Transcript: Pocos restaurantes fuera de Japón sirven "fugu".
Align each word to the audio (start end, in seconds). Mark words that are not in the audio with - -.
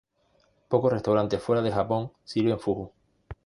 Pocos 0.67 0.91
restaurantes 0.93 1.43
fuera 1.43 1.61
de 1.61 1.71
Japón 1.71 2.11
sirven 2.23 2.59
"fugu". 2.59 2.91